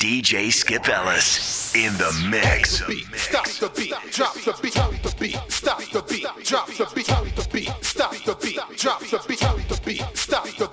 DJ 0.00 0.50
Skip 0.50 0.88
Ellis 0.88 1.74
in 1.74 1.92
the 1.98 2.10
mix. 2.30 2.76
Stop 3.20 3.46
the 3.48 3.68
beat, 3.76 3.94
drop 4.10 4.32
the 4.32 4.58
beat, 4.62 4.72
drop 4.72 4.94
the 5.02 5.14
beat, 5.20 5.38
stop 5.48 5.82
the 5.92 6.02
beat, 6.08 6.26
drop 6.42 6.68
the 6.68 6.86
beat, 6.94 7.06
drop 7.06 7.24
the 7.34 7.46
beat, 7.52 7.70
stop 7.84 8.12
the 8.24 8.34
beat, 8.40 8.56
drop 8.78 9.00
the 9.00 9.80
beat, 9.84 10.02
stop 10.14 10.48
the 10.56 10.66
beat. 10.68 10.69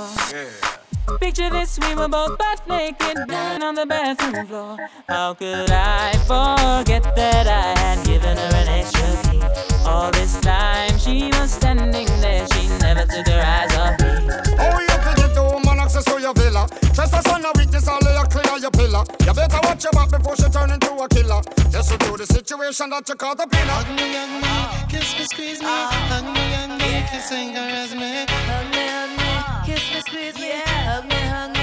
Yeah. 0.00 1.18
Picture 1.18 1.50
this, 1.50 1.78
we 1.78 1.94
were 1.94 2.08
both 2.08 2.38
butt 2.38 2.66
naked, 2.66 3.16
down 3.28 3.62
on 3.62 3.74
the 3.74 3.84
bathroom 3.84 4.46
floor. 4.46 4.78
How 5.08 5.34
could 5.34 5.70
I 5.70 6.12
forget 6.24 7.02
that 7.16 7.46
I 7.46 7.78
had 7.78 8.04
given 8.06 8.36
her 8.36 8.54
an 8.54 8.68
extra 8.68 9.30
key? 9.30 9.42
All 9.84 10.10
this 10.10 10.40
time 10.40 10.96
she 10.98 11.26
was 11.38 11.50
standing 11.50 12.06
there, 12.20 12.46
she 12.54 12.68
never 12.78 13.04
took 13.04 13.26
her 13.28 13.42
eyes 13.42 13.76
off 13.76 14.00
me 14.00 14.79
access 15.90 16.04
to 16.04 16.20
your 16.20 16.34
villa. 16.34 16.66
Trust 16.94 17.14
us 17.14 17.26
on 17.28 17.44
a 17.44 17.50
weakness, 17.58 17.88
I'll 17.88 17.98
lay 18.00 18.16
clear 18.30 18.58
your 18.58 18.70
pillar. 18.70 19.04
You 19.26 19.34
better 19.34 19.58
watch 19.64 19.82
your 19.82 19.92
back 19.92 20.10
before 20.10 20.36
she 20.36 20.48
turn 20.50 20.70
into 20.70 20.92
a 20.92 21.08
killer. 21.08 21.42
Just 21.70 21.90
review 21.90 22.16
the 22.16 22.26
situation 22.26 22.90
that 22.90 23.08
you 23.08 23.14
call 23.16 23.34
the 23.34 23.46
pinner. 23.46 23.72
Hug 23.72 23.88
me, 23.96 24.14
hug 24.14 24.30
me, 24.42 24.98
kiss 24.98 25.18
me, 25.18 25.24
squeeze 25.24 25.60
me. 25.60 25.66
Ah. 25.68 25.90
Hug 26.10 26.24
me, 26.24 26.44
hug 26.54 26.70
me, 26.78 27.06
kiss 27.10 27.32
and 27.32 27.54
caress 27.54 27.94
me. 27.94 28.26
Hug 28.28 28.66
me, 28.70 28.84
hug 28.86 29.10
me, 29.18 29.74
kiss 29.74 29.84
me, 29.92 30.00
squeeze 30.00 30.38
me. 30.38 30.50
Hug 30.64 31.08
me, 31.08 31.14
hug 31.16 31.50
me. 31.54 31.59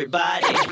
everybody. 0.00 0.69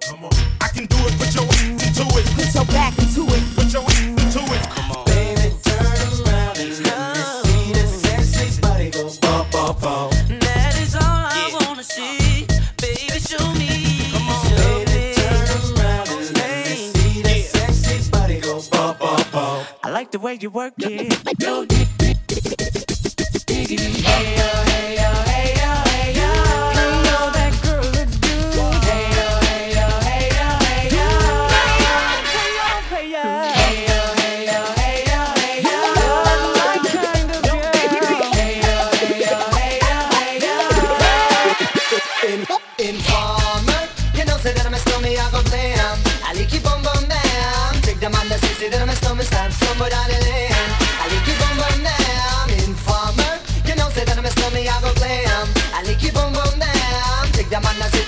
Come 0.00 0.24
on. 0.24 0.29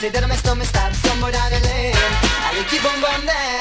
Say 0.03 0.09
that 0.09 0.29
my 0.29 0.35
stomach 0.35 0.67
stopped 0.67 0.97
somewhere 0.97 1.31
down 1.31 1.53
the 1.53 1.61
lane. 1.61 1.95
I 1.95 2.67
keep 2.69 2.85
on 2.85 3.01
going. 3.01 3.52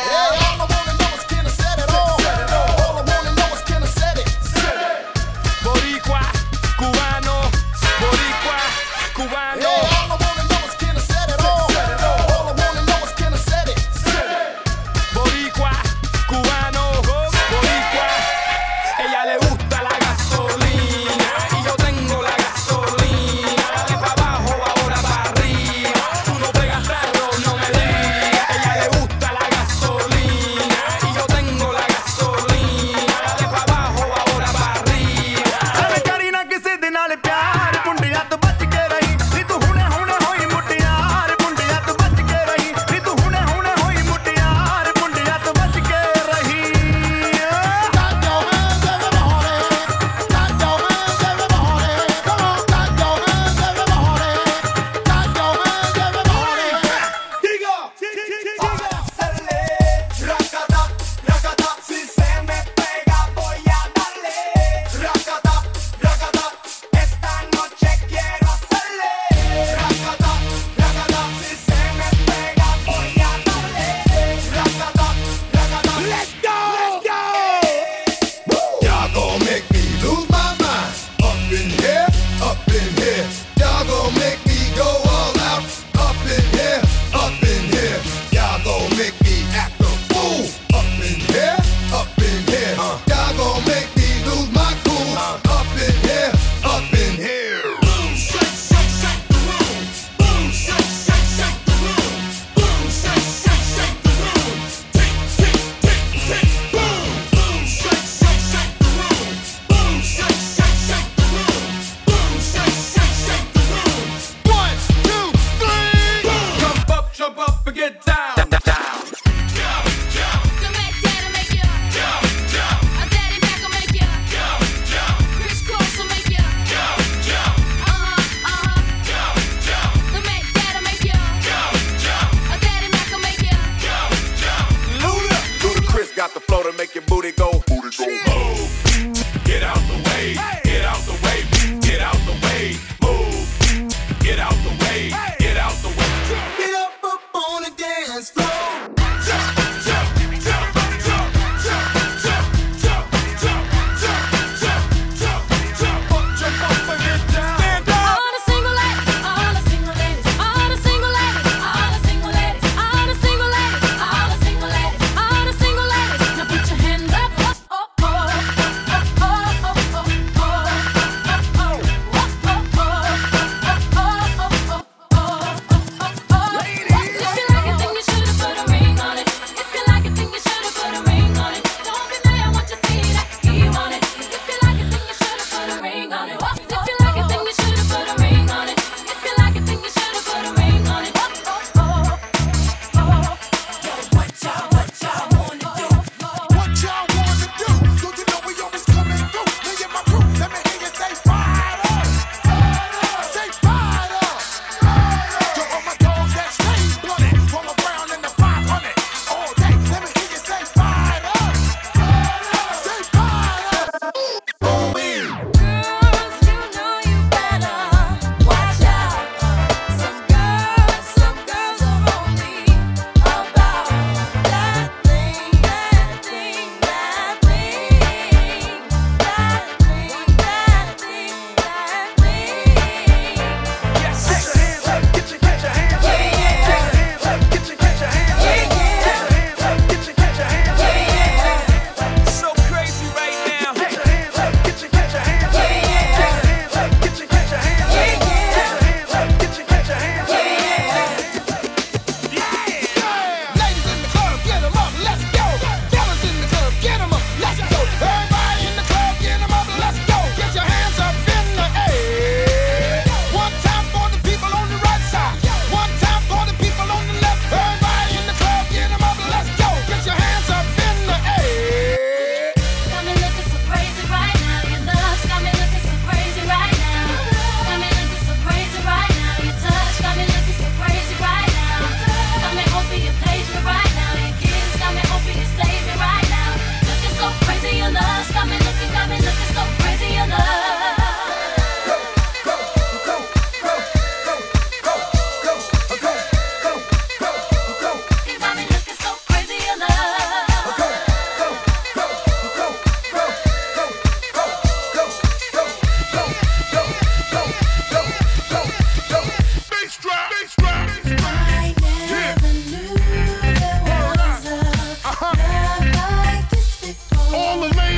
All 317.33 317.61
the 317.61 317.67
ladies. 317.77 317.90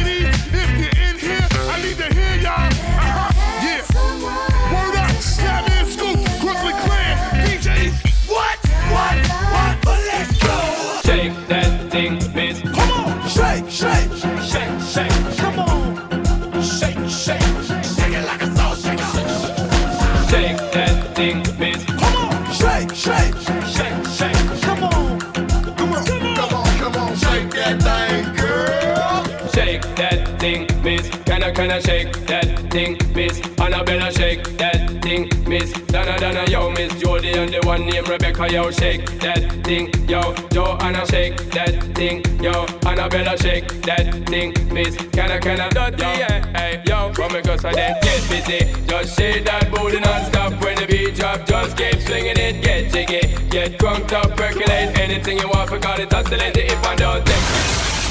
shake 29.53 29.81
that 29.95 30.39
thing, 30.39 30.67
miss. 30.83 31.07
Can 31.25 31.43
I, 31.43 31.51
can 31.51 31.72
I 31.72 31.79
shake 31.79 32.12
that 32.25 32.72
thing, 32.72 32.98
miss? 33.13 33.39
Annabella, 33.60 34.12
shake 34.12 34.43
that 34.57 35.01
thing, 35.01 35.29
miss. 35.48 35.72
Donna, 35.93 36.17
Donna, 36.19 36.45
yo, 36.50 36.69
miss. 36.72 36.93
Jody 37.00 37.31
and 37.33 37.53
the 37.53 37.62
one 37.65 37.86
named 37.86 38.07
Rebecca, 38.10 38.51
yo, 38.51 38.72
shake 38.72 39.05
that 39.19 39.41
thing, 39.63 39.91
yo. 40.10 40.33
Joanna, 40.51 41.05
shake 41.07 41.38
that 41.51 41.83
thing, 41.95 42.24
yo. 42.41 42.65
Annabella, 42.86 43.38
shake 43.38 43.67
that 43.83 44.27
thing, 44.27 44.53
miss. 44.74 44.98
Can 45.13 45.31
I, 45.31 45.39
can 45.39 45.60
I, 45.60 45.69
dirty, 45.69 46.03
yeah, 46.03 46.57
hey, 46.57 46.81
yo. 46.86 47.12
Come 47.13 47.33
because 47.33 47.62
girl's 47.62 47.65
I 47.65 47.74
then 47.74 47.95
get 48.01 48.29
busy. 48.29 48.86
Just 48.88 49.17
shake 49.17 49.45
that 49.45 49.72
booty 49.72 50.00
non-stop 50.00 50.62
when 50.63 50.75
the 50.75 50.88
beat 50.88 51.15
drop. 51.15 51.45
Just 51.45 51.77
keep 51.77 52.00
swinging 52.01 52.38
it, 52.38 52.63
get 52.63 52.91
jiggy. 52.91 53.50
Get 53.50 53.77
crunked 53.77 54.13
up, 54.13 54.36
percolate 54.36 54.98
anything 54.98 55.38
you 55.38 55.48
want, 55.50 55.69
forgot 55.69 56.00
it, 56.00 56.13
oscillate 56.13 56.57
it 56.57 56.72
if 56.72 56.86
I 56.86 56.95
don't 56.95 57.25
think. 57.25 58.02